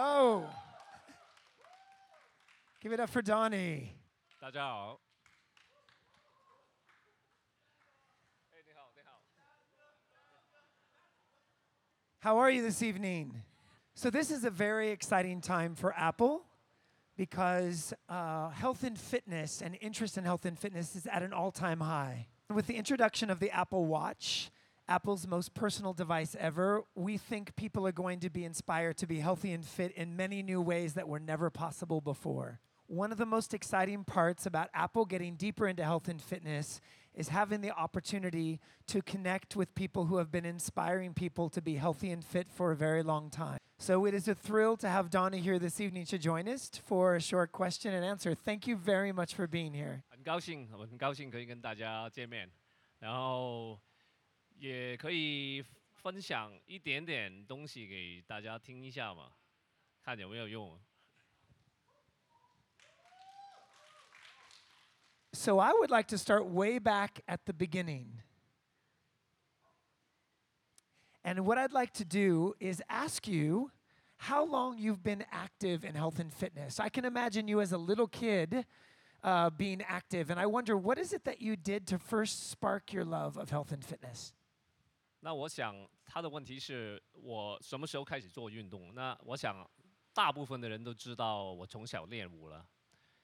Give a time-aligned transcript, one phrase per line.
[0.00, 0.44] Oh.
[2.80, 3.94] Give it up for Donnie.
[4.40, 5.00] 大家好。
[8.52, 9.22] 哎，你好，你好。
[12.20, 13.42] How are you this evening?
[13.94, 16.42] So, this is a very exciting time for Apple
[17.16, 21.50] because uh, health and fitness and interest in health and fitness is at an all
[21.50, 22.26] time high.
[22.48, 24.50] With the introduction of the Apple Watch,
[24.88, 29.18] Apple's most personal device ever, we think people are going to be inspired to be
[29.18, 32.60] healthy and fit in many new ways that were never possible before.
[32.86, 36.80] One of the most exciting parts about Apple getting deeper into health and fitness
[37.14, 41.74] is having the opportunity to connect with people who have been inspiring people to be
[41.74, 43.58] healthy and fit for a very long time.
[43.78, 47.16] So it is a thrill to have Donna here this evening to join us for
[47.16, 48.34] a short question and answer.
[48.36, 50.04] Thank you very much for being here.
[50.08, 52.48] 很高兴，我很高兴可以跟大家见面，
[53.00, 53.80] 然后
[54.60, 59.32] 也可以分享一点点东西给大家听一下嘛，
[60.02, 60.78] 看有没有用。
[65.32, 68.22] So I would like to start way back at the beginning.
[71.22, 73.70] And what I'd like to do is ask you
[74.16, 76.80] how long you've been active in health and fitness.
[76.80, 78.64] I can imagine you as a little kid
[79.22, 82.92] uh, being active, and I wonder what is it that you did to first spark
[82.92, 84.32] your love of health and fitness?
[85.23, 88.93] 那我想他的问题是我什么时候开始做运动？
[88.95, 89.69] 那我想
[90.13, 92.65] 大部分的人都知道我从小练武了，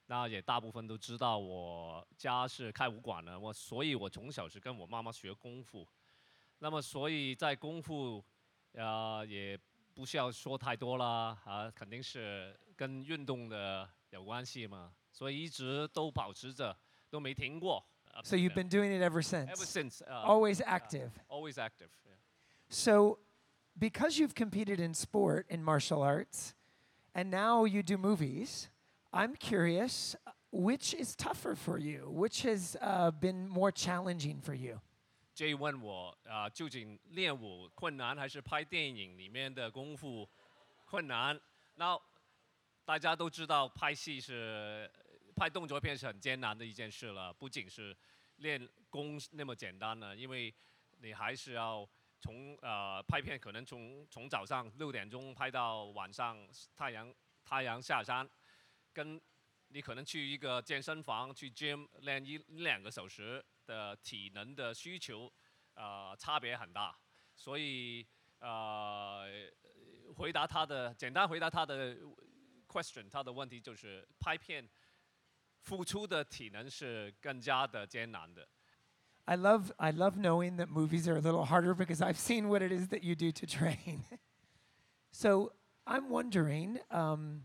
[0.05, 5.87] 那也大部分都知道我家是开武馆的，我所以我从小是跟我妈妈学功夫。
[6.59, 8.23] 那么所以在功夫，
[8.73, 9.59] 呃，也
[9.93, 16.77] 不需要说太多啦，啊，肯定是跟运动的有关系嘛，所以一直都保持着，
[17.09, 17.83] 都没停过。
[18.24, 21.10] So you've been doing it ever since, ever since uh, always active.
[21.28, 21.88] always active.
[22.04, 22.12] yeah.
[22.68, 23.18] So,
[23.78, 26.54] because you've competed in sport in martial arts,
[27.14, 28.68] and now you do movies,
[29.12, 32.08] I'm curious uh, which is tougher for you?
[32.10, 34.80] Which has uh, been more challenging for you?
[35.34, 40.28] Jay 问我啊、呃究竟练武困难还是拍电影里面的功夫
[40.84, 41.40] 困难？
[41.76, 41.98] 那
[42.84, 44.90] 大家都知道拍戏是
[45.37, 47.95] 拍动作片是很艰难的一件事了，不仅是
[48.37, 50.51] 练功那么简单了，因为
[50.99, 51.87] 你还是要
[52.19, 56.35] 从呃拍片可能从从早上六点钟拍到晚上
[56.75, 57.13] 太阳
[57.45, 58.27] 太阳下山，
[58.91, 59.21] 跟
[59.67, 65.31] 你可能去一个健身房去 gym 练一两个小时的体能的需求，
[65.75, 66.97] 呃，差别很大。
[67.35, 68.03] 所以
[68.39, 69.27] 呃，
[70.15, 71.95] 回答他的简单回答他的
[72.67, 74.67] question，他的问题就是拍片
[75.60, 78.46] 付出的体能是更加的艰难的。
[79.24, 82.60] I love, I love knowing that movies are a little harder because I've seen what
[82.60, 84.04] it is that you do to train.
[85.12, 85.52] so,
[85.86, 87.42] I'm wondering um,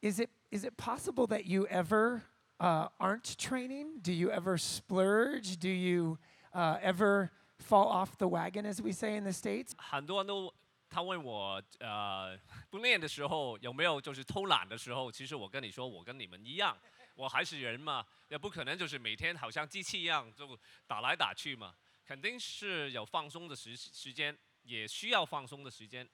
[0.00, 2.22] is, it, is it possible that you ever
[2.60, 4.00] uh, aren't training?
[4.02, 5.58] Do you ever splurge?
[5.58, 6.18] Do you
[6.54, 9.74] uh, ever fall off the wagon, as we say in the States?
[9.78, 10.52] 很多人都
[10.89, 12.37] 他问我，呃，
[12.69, 15.11] 不练的时候有没有就是偷懒的时候？
[15.11, 16.77] 其实我跟你说，我跟你们一样，
[17.15, 26.07] 我还是人嘛，也不可能就是每天好像机器一样就打来打去嘛，肯定是有放松的时时间，也需要放松的时间。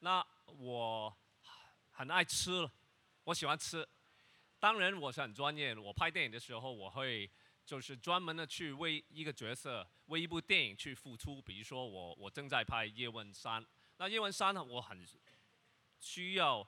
[0.00, 1.16] 那我
[1.90, 2.68] 很爱吃，
[3.24, 3.86] 我喜欢吃。
[4.60, 7.30] 当然我是很专业的，我拍电影的时候我会
[7.64, 11.40] 就是专门的去为一个角色、为一部电影去付出。
[11.42, 13.62] 比如说我我正在拍《叶问三》，
[14.00, 15.04] 那《叶问三》呢，我很
[15.98, 16.66] 需要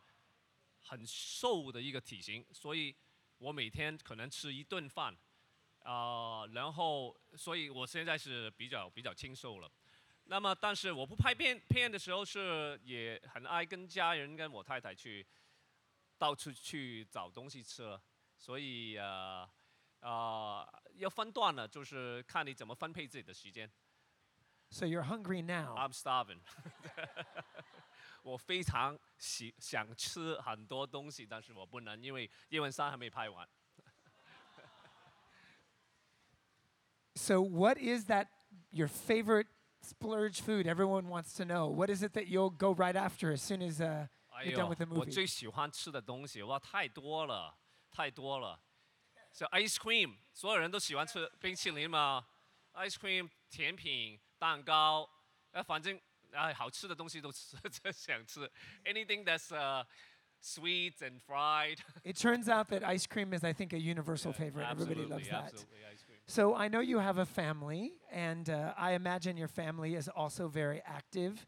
[0.81, 2.95] 很瘦的一个体型，所以
[3.39, 5.17] 我每天可能吃一顿饭，
[5.85, 9.71] 啊、然后所以我现在是比较比较清瘦了。
[10.25, 15.25] 那么，但是我不拍片片的时候是也很爱跟家人跟我太太去
[16.19, 18.03] 到处去找东西吃了，
[18.37, 19.49] 所以呃
[20.01, 23.71] 呃要分段了，就是看你怎么分配自己的时间。
[24.70, 25.76] So, you're hungry now.
[25.78, 26.40] I'm starving
[28.24, 33.48] 。我非常喜想吃很多东西，但是我不能，因为叶问三还没拍完。
[37.16, 38.28] So, what is that
[38.72, 39.48] your favorite
[39.82, 40.66] splurge food?
[40.68, 41.68] Everyone wants to know.
[41.68, 44.58] What is it that you'll go right after as soon as uh, 哎 you're 呦
[44.58, 45.12] done with the，我 movie?
[45.12, 47.56] 最喜欢吃的东西哇，太多了，
[47.92, 48.60] 太多了。
[49.32, 52.26] So ice cream，所有人都喜欢吃冰淇淋嘛，
[52.74, 55.10] ice cream 甜品、 蛋糕，
[55.52, 56.00] 呃，反正
[56.32, 58.50] 哎，好吃的东西都吃，真想吃。
[58.84, 59.86] Anything that's uh,
[60.42, 61.80] sweet and fried.
[62.04, 64.68] It turns out that ice cream is, I think, a universal favorite.
[64.70, 65.54] Everybody Absolutely, loves that.
[65.54, 66.20] absolutely, ice cream.
[66.28, 70.48] So I know you have a family, and uh, I imagine your family is also
[70.48, 71.46] very active.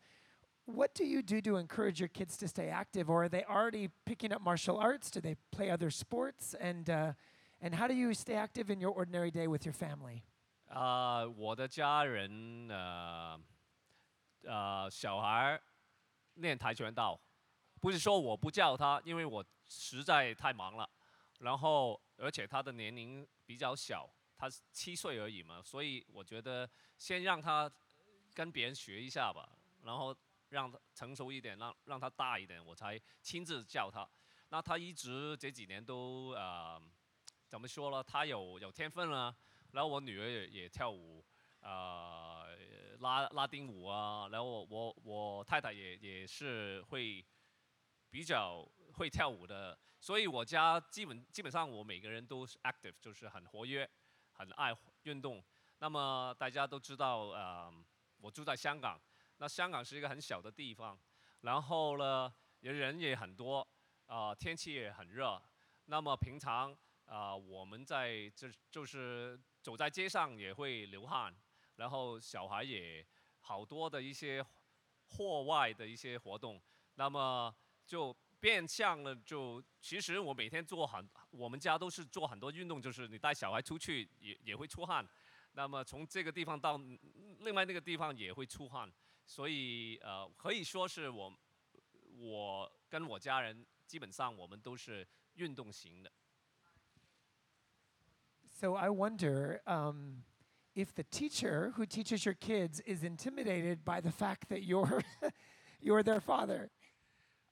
[0.68, 3.90] what do you do to encourage your kids to stay active, or are they already
[4.06, 5.10] picking up martial arts?
[5.10, 6.56] Do they play other sports?
[6.60, 7.14] And uh,
[7.62, 10.24] and how do you stay active in your ordinary day with your family?
[10.73, 13.39] 啊、我的家人呃
[14.45, 15.61] 呃小孩
[16.37, 17.21] 练跆拳道，
[17.79, 20.89] 不是说我不叫他，因为我实在太忙了。
[21.41, 24.09] 然后而且他的年龄比较小，
[24.39, 27.71] 他七岁而已嘛，所以我觉得先让他
[28.33, 29.47] 跟别人学一下吧，
[29.83, 30.17] 然后
[30.49, 34.09] 让他成熟一点，让让他大一点，我才亲自教他。
[34.49, 36.81] 那他一直这几年都呃
[37.47, 38.03] 怎么说呢？
[38.03, 39.37] 他有有天分啊。
[39.73, 41.25] 然后我女儿也也跳舞，
[41.61, 42.47] 呃，
[43.01, 44.29] 拉拉丁舞啊。
[44.29, 47.25] 然后我我我太太也也是会
[48.11, 53.89] 比较会跳舞的，所以我家基本基本上我每个人都是 active，就是很活跃，
[54.33, 55.43] 很爱运动。
[55.79, 57.73] 那么大家都知道，呃，
[58.21, 59.01] 我住在香港，
[59.39, 60.97] 那香港是一个很小的地方，
[61.41, 63.67] 然后呢，人也很多，
[64.07, 65.43] 啊、天气也很热。
[65.87, 66.77] 那么平常
[67.07, 71.35] 啊、我们在这就是走在街上也会流汗，
[71.77, 73.07] 然后小孩也
[73.41, 74.45] 好多的一些
[75.07, 76.61] 户外的一些活动，
[76.97, 77.55] 那么
[77.87, 85.09] 就变相了就其实我每天做很，我们家都是做很多运动，就是你带小孩出去也也会出汗，
[85.53, 86.81] 那么从这个地方到
[87.39, 88.93] 另外那个地方也会出汗，
[89.25, 91.33] 所以呃可以说是我
[92.19, 96.13] 我跟我家人基本上我们都是运动型的。
[98.62, 100.24] So I wonder um,
[100.74, 105.04] if the teacher who teaches your kids is intimidated by the fact that you're
[105.80, 106.70] you're their father.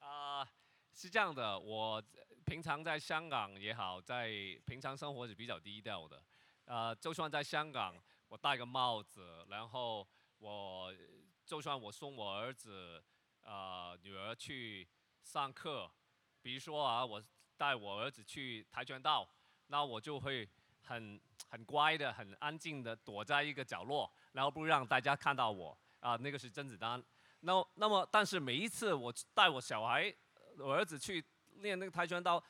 [0.00, 0.46] 啊、
[0.92, 2.02] 是这样的，我
[2.44, 4.30] 平常在香港也好，在
[4.64, 6.22] 平常生活是比较低调的。
[6.64, 7.94] 呃，就算在香港，
[8.28, 10.06] 我戴个帽子，然后
[10.38, 10.92] 我
[11.44, 13.02] 就算我送我儿子、
[13.42, 14.88] 呃女儿去
[15.22, 15.88] 上课，
[16.42, 17.22] 比如说啊，我
[17.56, 19.28] 带我儿子去跆拳道，
[19.68, 20.48] 那我就会
[20.83, 21.19] 很
[21.49, 27.03] 很乖的、很安静的躲在一个角落，然后不让大家看到我啊、那个是甄子丹。
[27.41, 30.13] 那那么，但是每一次我带我小孩、
[30.57, 31.23] 我儿子去
[31.57, 32.43] 练那个跆拳道，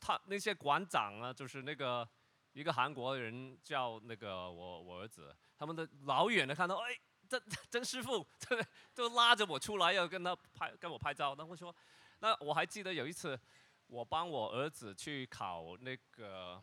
[0.00, 2.08] 他那些馆长啊，就是那个
[2.52, 6.98] 一个韩国人叫那个我我儿子，他们的老远的看到，哎，
[7.28, 7.40] 曾
[7.70, 8.60] 曾师傅，这
[8.94, 11.34] 都拉着我出来要跟他拍跟我拍照。
[11.36, 11.74] 那我说，
[12.18, 13.38] 那我还记得有一次，
[13.86, 16.60] 我帮我儿子去考那个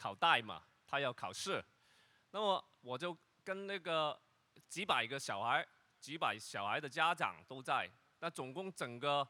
[0.00, 1.62] 考代嘛，他要考试，
[2.30, 4.18] 那么我就跟那个
[4.68, 5.66] 几百个小孩。
[6.00, 7.86] 几百小孩的家长都在，
[8.20, 9.28] 那总共整个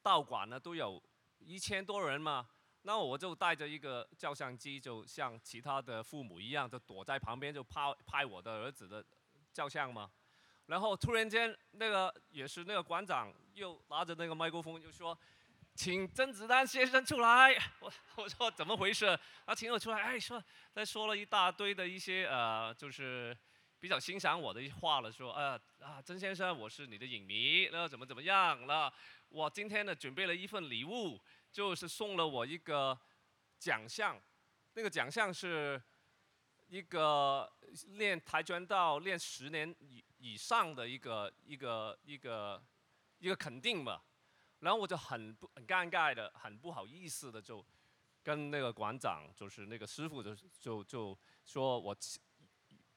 [0.00, 1.02] 道馆呢都有
[1.40, 2.48] 一千多人嘛，
[2.82, 9.04] 那我就带着一个照相机，就像其他的父母一样，就躲在旁边就拍拍我的儿子的
[9.52, 10.08] 照相嘛。
[10.66, 15.18] 然后突然间，那个也是那个馆长又拿着那个麦克风就说
[15.78, 17.56] ：“请甄子丹先生出来。
[17.78, 19.16] ”我我说怎么回事？
[19.46, 20.42] 他请我出来，哎，说
[20.74, 23.36] 他说了一大堆的一些呃，就是。
[23.80, 28.66] 比较欣赏我的话了，说呃啊，曾先生，我是你的影迷，那怎么怎么样？
[28.66, 28.92] 那
[29.28, 31.22] 我今天呢准备了一份礼物，
[31.52, 32.98] 就是送了我一个
[33.56, 34.20] 奖项，
[34.72, 35.80] 那个奖项是
[36.66, 37.48] 一个
[37.90, 42.60] 练跆拳道练十年以以上的一个一个一个
[43.20, 44.02] 一个肯定吧。
[44.60, 47.64] 然后我就很不很尴尬的，很不好意思的就
[48.22, 51.96] 跟那个馆长，就是那个师傅就就就说我。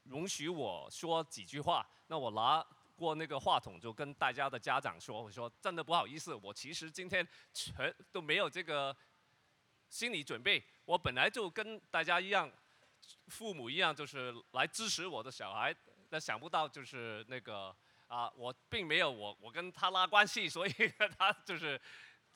[0.05, 2.65] 容许我说几句话，那我拿
[2.95, 8.93] 过那个话筒就跟大家的家长说：“我说真的不好意思，我其实今天全都没有这个
[9.89, 12.51] 心理准备，我本来就跟大家一样，
[13.27, 15.73] 父母一样，就是来支持我的小孩，
[16.09, 17.73] 但想不到就是那个
[18.11, 20.73] 啊，我并没有我我跟他拉关系，所以
[21.17, 21.79] 他就是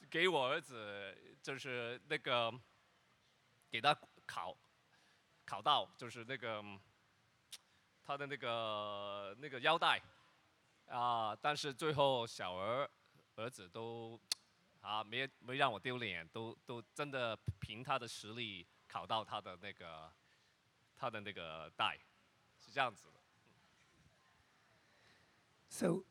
[0.09, 2.49] 给我儿子就是那个
[3.69, 3.93] 给他
[4.25, 4.55] 考
[5.45, 6.63] 考到就是那个。”
[8.07, 9.99] 他的那个那个腰带
[10.85, 12.87] 啊，但是最后小儿
[13.33, 14.21] 儿子都
[14.79, 20.13] 啊没没让我丢脸，都都真的凭他的实力考到他的那个
[20.95, 21.97] 他的那个带，
[22.59, 23.07] 是这样子。
[25.74, 26.04] So,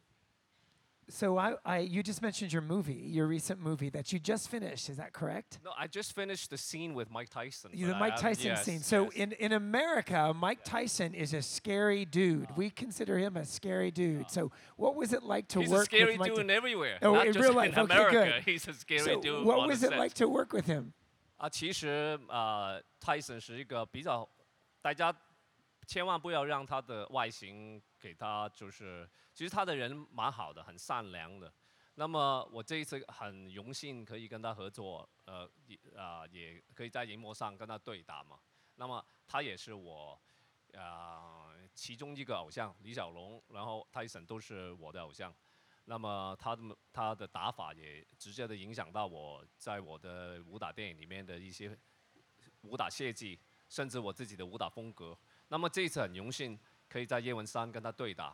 [1.10, 4.90] so I, I, you just mentioned your movie, your recent movie that you just finished.
[4.90, 5.58] Is that correct?
[5.66, 7.72] No, I just finished the scene with Mike Tyson.
[7.74, 8.80] You- the but I Mike haven't- Tyson yes, scene.
[8.82, 9.14] So yes.
[9.16, 12.48] in, in America, Mike Tyson is a scary dude.
[12.56, 14.30] We consider him a scary dude.
[14.30, 16.36] So what was it like to he's a work scary with Mike?
[16.36, 18.34] dude Ty- everywhere, Oh, not in just real life, in okay, America.
[18.36, 18.44] good.
[18.46, 19.46] He's a scary so dude.
[19.46, 20.00] what on was the it set.
[20.00, 20.94] like to work with him?
[21.38, 24.28] 啊，其实呃，泰森是一个比较
[24.82, 25.12] 大家
[25.88, 31.51] 千万不要让他的外形 给他就是，其实他的人蛮好的，很善良的。
[31.95, 38.39] 那么我这一次很荣幸可以跟他合作，呃，也啊，也可以在荧幕上跟他对打嘛。
[38.75, 40.21] 那么他也是我，
[40.75, 45.35] 啊，其中一个偶像，李小龙，然后泰森都是我的偶像。
[45.87, 51.75] 那么他的他的打法也直接的影响到我在我的武打电影里面的一些
[52.65, 55.19] 武打设计，甚至我自己的武打风格。
[55.49, 56.59] 那么这一次很荣幸
[56.95, 58.33] 可以在叶问三跟他对打，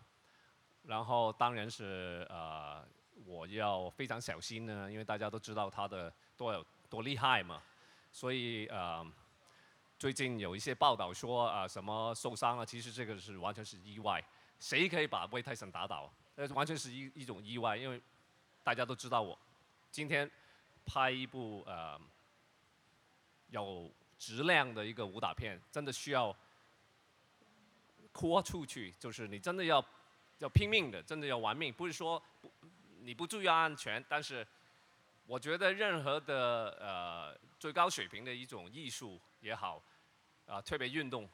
[0.82, 2.86] 然后当然是呃。
[3.26, 7.62] 我要非常小心呢，因为大家都知道他的多有多厉害嘛，
[8.10, 9.06] 所以呃，
[9.98, 14.24] 最近有一些报道说啊什么受伤了，其实这个是完全是意外。
[14.58, 16.10] 谁可以把魏泰森打倒？
[16.36, 18.00] 呃，完全是一一种意外，因为
[18.64, 19.38] 大家都知道我
[19.90, 20.28] 今天
[20.86, 22.00] 拍一部呃
[23.48, 26.34] 有质量的一个武打片，真的需要
[28.12, 29.84] 豁出去，就是你真的要
[30.38, 32.22] 要拼命的，真的要玩命，不是说。
[33.02, 34.46] 你不注意安全，但是
[35.24, 39.82] 我觉得任何的呃最高水平的一种艺术也好，
[40.44, 41.26] 啊特别运动，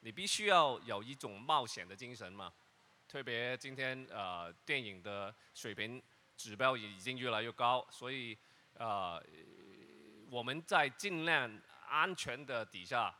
[0.00, 2.52] 你必须要有一种冒险的精神嘛。
[3.06, 6.02] 特别今天呃电影的水平
[6.36, 8.36] 指标也已经越来越高，所以
[8.74, 9.22] 呃
[10.28, 11.56] 我们在尽量
[11.88, 13.14] 安全的底下，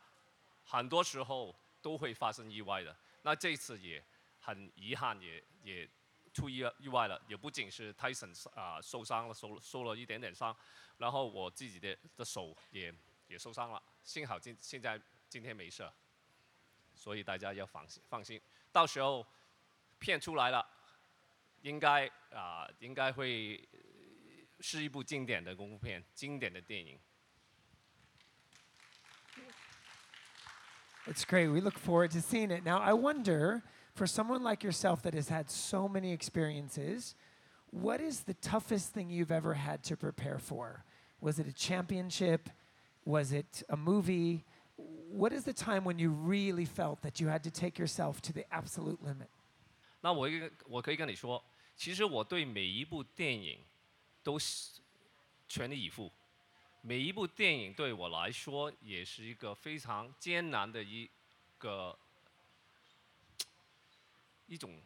[0.65, 2.97] 很多时候都会发生意外的。
[3.23, 4.03] 那这次也
[4.41, 5.89] 很遗憾，也也。
[6.33, 10.57] 出意意外了，也不仅是泰森啊受伤了，受受了一点点伤，
[10.97, 12.95] 然后我自己的的手也
[13.27, 15.91] 也受伤了，幸好今现在今天没事，
[16.95, 19.27] 所以大家要放心放心，到时候
[19.99, 20.65] 片出来了，
[21.63, 23.69] 应该啊应该会
[24.61, 26.97] 是一部经典的功夫片，经典的电影。
[31.10, 31.50] It's great.
[31.50, 32.64] We look forward to seeing it.
[32.64, 33.64] Now, I wonder.
[33.96, 37.16] for someone like yourself that has had so many experiences,
[37.72, 40.84] what is the toughest thing you've ever had to prepare for?
[41.22, 42.50] Was it a championship?
[43.06, 44.44] Was it a movie?
[45.10, 48.34] What is the time when you really felt that you had to take yourself to
[48.34, 49.30] the absolute limit?
[50.02, 51.44] 那我一个我可以跟你说，
[51.75, 53.58] 其实我对每一部电影
[54.22, 54.82] 都是
[55.48, 56.12] 全力以赴。
[56.83, 61.09] 每一部电影对我来说也是一个非常艰难的一
[61.59, 61.97] 个
[64.47, 64.81] 一种，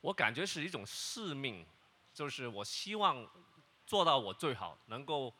[0.00, 1.66] 我感觉是一种使命，
[2.14, 3.28] 就是我希望
[3.84, 5.34] 做到我最好，能够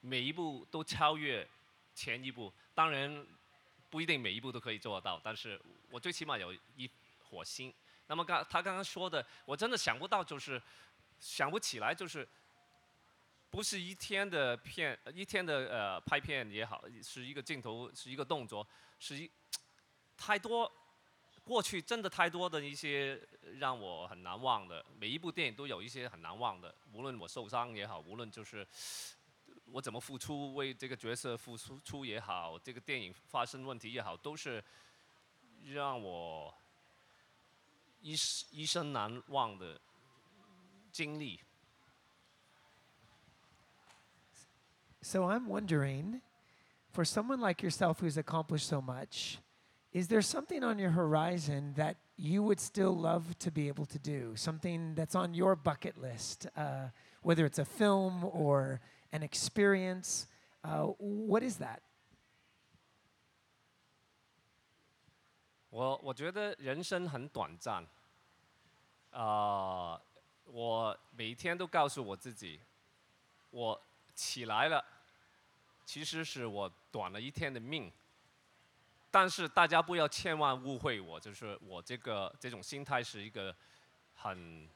[0.00, 1.48] 每一步都超越
[1.94, 2.52] 前一步。
[2.74, 3.24] 当然
[3.88, 6.90] 不一定每一步都可以做得到，但是我最起码有一
[7.22, 7.72] 火星。
[8.08, 10.60] 那么刚他刚刚说的，我真的想不到，就是
[11.20, 12.28] 想不起来，就是
[13.50, 18.66] 不是一天的片，一天的呃拍片也好，是一个镜头，是一个动作，
[18.98, 19.30] 是一
[20.16, 20.70] 太多。
[21.44, 23.24] 过去真的太多的一些
[23.58, 26.74] 让我很难忘的，每一部电影都有一些很难忘的。
[26.92, 28.66] 无论我受伤也好，无论就是
[29.66, 34.62] 我怎么付出为这个角色付出出也好，这个电影发生问题也好，都是
[35.66, 36.52] 让我
[38.00, 38.16] 一
[38.50, 39.80] 一生难忘的
[40.90, 41.38] 经历。
[45.05, 46.21] So I'm wondering,
[46.91, 49.39] for someone like yourself who's accomplished so much.
[49.93, 53.99] Is there something on your horizon that you would still love to be able to
[53.99, 54.35] do?
[54.35, 56.89] Something that's on your bucket list, uh,
[57.23, 58.79] whether it's a film or
[59.11, 60.27] an experience?
[60.63, 61.81] Uh, what is that?
[65.69, 67.81] 我我觉得人生很短暂，
[69.11, 70.01] 啊、呃，
[70.45, 72.59] 我每天都告诉我自己，
[73.49, 73.81] 我
[74.13, 74.83] 起来了，
[75.86, 77.90] 其实是我短了一天的命。
[79.10, 83.56] 但是大家不要千万误会我，就是我这个这种心态是一个
[84.12, 84.68] 很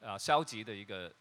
[0.00, 1.12] 啊消极的一个。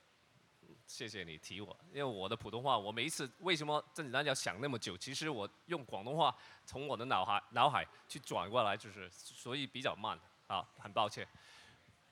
[0.85, 4.97] 谢谢你提我，因为我的普通话，我每一次为什么甄子丹要想那么久？
[4.97, 6.35] 其实我用广东话
[6.65, 11.27] 从我的脑海脑海去转过来，就是所以比较慢啊，很抱歉。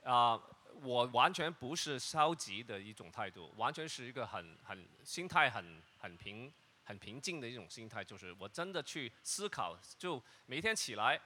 [0.03, 0.41] 啊，
[0.81, 6.51] 我完全不是消极的一种态度，完全是一个很很心态很很平。
[6.83, 11.17] 很平静的一种心态，就是我真的去思考，就每天起来，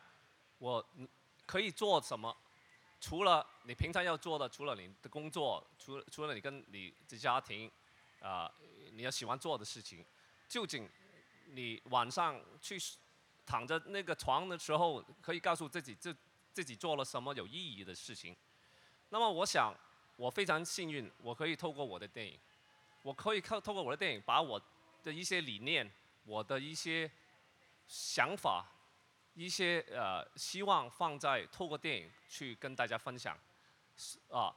[0.60, 0.86] 我
[1.46, 2.36] 可以做什么？
[3.00, 7.72] 除了你平常要做的，除了你的工作，除除了你跟你的家庭，
[8.20, 8.52] 啊，
[8.92, 10.06] 你要喜欢做的事情，
[10.48, 10.88] 究竟
[11.48, 12.78] 你晚上去
[13.44, 16.16] 躺着那个床的时候，可以告诉自己，自
[16.54, 18.36] 自己做了什么有意义的事情？
[19.10, 19.74] 那么我想，
[20.16, 22.40] 我非常幸运，我可以透过我的电影，
[23.02, 24.62] 我可以靠透过我的电影把我。
[25.06, 25.88] 的一些理念，
[26.24, 27.08] 我的一些
[27.86, 28.66] 想法
[29.36, 33.38] 一些呃希望放在透过电影去跟大家分享，
[34.32, 34.52] 啊，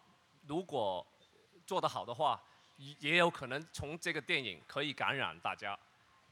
[0.46, 1.06] 如果
[1.66, 2.42] 做得好的话，
[2.78, 5.78] 也有可能从这个电影可以感染大家，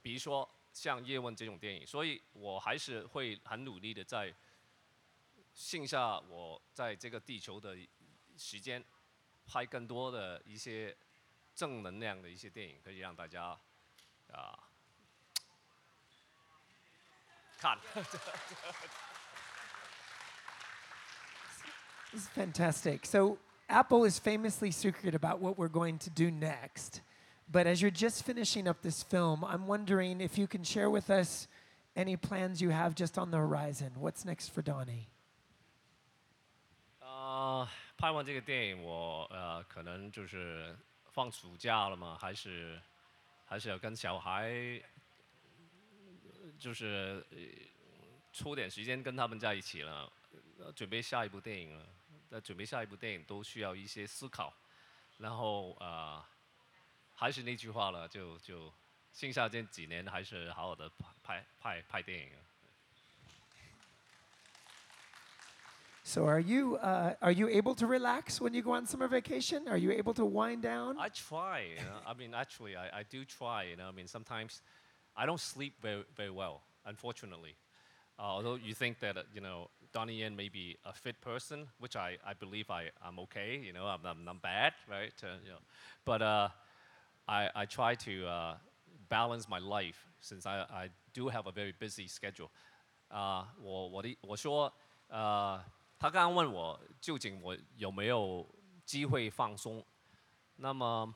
[0.00, 4.34] 比如说像叶问这种电影，所以我还是会很努力的在
[5.54, 7.76] 剩下我在这个地球的
[8.37, 8.83] 时间，
[9.45, 10.95] 拍更多的一些
[11.53, 13.57] 正能量的一些电影，可以让大家
[14.31, 14.57] 啊
[17.57, 17.77] 看。
[22.11, 23.05] This is fantastic.
[23.05, 23.37] So,
[23.67, 27.01] Apple is famously secret about what we're going to do next.
[27.49, 31.09] But as you're just finishing up this film, I'm wondering if you can share with
[31.09, 31.47] us
[31.95, 33.91] any plans you have just on the horizon.
[33.95, 35.09] What's next for Donnie?
[37.96, 40.76] 拍完这个电影，我呃可能就是
[41.12, 42.80] 放暑假了嘛，还是
[43.46, 44.52] 还是要跟小孩，
[46.58, 47.36] 就是呃
[48.32, 50.12] 抽点时间跟他们在一起了，
[50.74, 51.86] 准备下一部电影了。
[52.28, 54.52] 那准备下一部电影都需要一些思考，
[55.16, 56.22] 然后呃，
[57.14, 58.70] 还是那句话了，就就
[59.12, 60.90] 剩下这几年还是好好的
[61.22, 62.30] 拍拍拍电影。
[66.05, 69.67] So, are you uh, are you able to relax when you go on summer vacation?
[69.67, 70.97] Are you able to wind down?
[70.97, 71.61] I try.
[71.77, 71.99] You know?
[72.07, 73.63] I mean, actually, I, I do try.
[73.69, 74.61] You know, I mean, sometimes
[75.15, 77.55] I don't sleep very very well, unfortunately.
[78.17, 81.67] Uh, although you think that uh, you know Donnie Yen may be a fit person,
[81.79, 83.61] which I, I believe I I'm okay.
[83.63, 85.13] You know, I'm I'm not bad, right?
[85.23, 85.61] Uh, you know,
[86.03, 86.49] but uh,
[87.27, 88.55] I I try to uh,
[89.07, 92.49] balance my life since I I do have a very busy schedule.
[93.09, 94.73] 啊、我我的我说，
[95.09, 95.61] 呃，
[95.98, 98.46] 他刚刚问我究竟我有没有
[98.84, 99.84] 机会放松，
[100.56, 101.12] 那么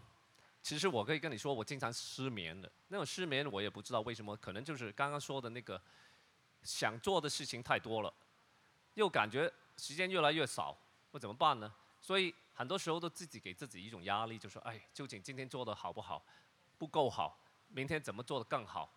[0.62, 2.70] 其实我可以跟你说，我经常失眠的。
[2.88, 5.80] 那种失眠我也不知道为什么，可能就是刚刚说的那个
[6.62, 8.12] 想做的事情太多了，
[8.94, 10.76] 又感觉时间越来越少，
[11.10, 11.72] 我怎么办呢？
[12.00, 16.24] 所以很多时候都自己给自己一种压力，就说，哎，究竟今天做的好不好？
[16.78, 17.38] 不够好，
[17.68, 18.90] 明天怎么做的更好？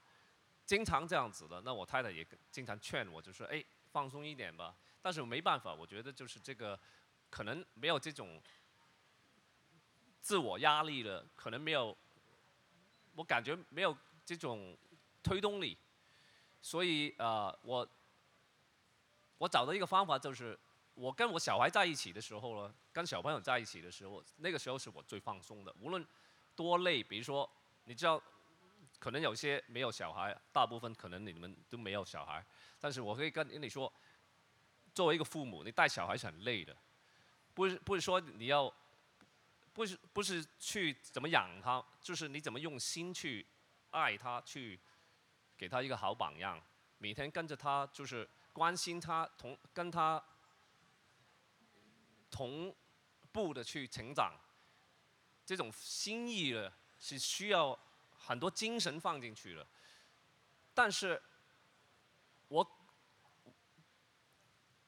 [0.65, 6.79] 经常这样子的，那我太太也经常劝我，就说：“哎，放松一点吧。”但是我没办法，我觉得就是这个，
[7.29, 8.41] 可能没有这种
[10.21, 11.95] 自我压力了，可能没有，
[13.13, 14.75] 我感觉没有这种
[15.21, 15.77] 推动力，
[16.61, 17.87] 所以呃，我
[19.37, 20.57] 我找到一个方法，就是
[20.95, 26.03] 我跟我小孩在一起的时候呢，跟小朋友在一起的时候，那个时候是我最放松的，无论
[26.55, 27.47] 多累，比如说，
[27.83, 28.19] 你知道。
[28.99, 32.45] 可能有些没有小孩，大部分可能你们都没有小孩，
[32.79, 33.91] 但是我可以跟跟你说，
[34.93, 36.75] 作为一个父母，你带小孩是很累的，
[37.53, 38.73] 不是不是说你要，
[39.73, 43.45] 不是不是去怎么养他，就是你怎么用心去
[43.91, 44.79] 爱他，去
[45.57, 46.61] 给他一个好榜样，
[46.97, 50.23] 每天跟着他，就是关心他，同跟他
[52.29, 52.75] 同
[53.31, 54.33] 步的去成长，
[55.45, 57.77] 这种心意呢是需要。
[58.25, 59.67] 很多精神放进去了，
[60.73, 61.21] 但是
[62.47, 62.82] 我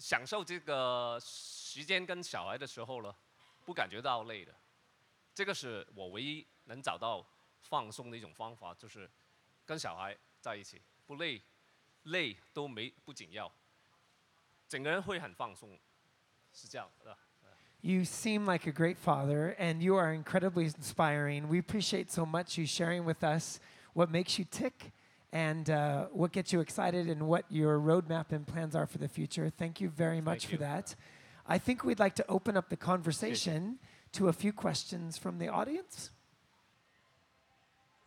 [0.06, 3.12] 享受这个时间跟小孩的时候呢，
[3.66, 4.54] 不感觉到累的。
[5.34, 7.26] 这个是我唯一能找到
[7.62, 9.10] 放松的一种方法，就是
[9.66, 11.42] 跟小孩在一起，不累，
[12.04, 13.52] 累都没不紧要，
[14.68, 15.76] 整个人会很放松，
[16.54, 17.18] 是这样的。
[17.82, 21.48] You seem like a great father, and you are incredibly inspiring.
[21.48, 23.58] We appreciate so much you sharing with us
[23.96, 24.92] what makes you tick
[25.35, 29.09] and uh, what gets you excited and what your roadmap and plans are for the
[29.09, 29.51] future.
[29.51, 30.69] Thank you very much Thank for you.
[30.69, 30.97] that.
[31.47, 33.79] I think we'd like to open up the conversation
[34.13, 36.11] to a few questions from the audience.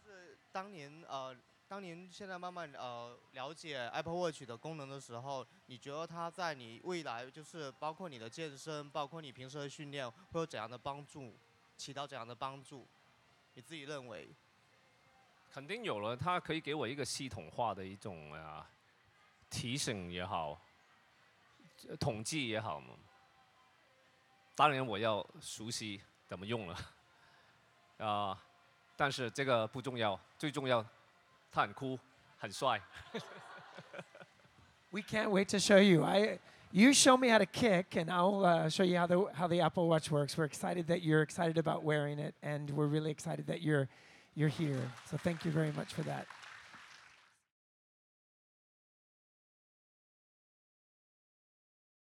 [0.04, 1.36] 是当您呃，
[1.68, 11.34] 当您现在慢慢呃了解 Apple Watch 的功能的时候，你觉得它在你未来就是包括你的健身，包括你平时的训练，会有怎样的帮助？
[11.76, 12.86] 起到怎样的帮助？
[13.56, 14.30] 你自己认为？
[15.59, 18.65] 肯定有了，它可以给我一个系统化的一种啊
[19.51, 20.57] 提醒也好，
[21.99, 22.95] 统计也好嘛。
[24.55, 26.79] 当然我要熟悉怎么用了，
[27.99, 28.41] 啊、
[28.97, 30.81] 但是这个不重要，最重要，
[31.51, 31.99] 他很酷，
[32.37, 32.81] 很帅。
[34.91, 36.05] We can't wait to show you.
[36.05, 36.39] I,
[36.71, 39.61] you show me how to kick, and I'll uh, show you how the how the
[39.61, 40.39] Apple Watch works.
[40.39, 43.89] We're excited that you're excited about wearing it, and we're really excited that you're
[44.39, 44.81] you're here.
[45.11, 46.29] So thank you very much for that.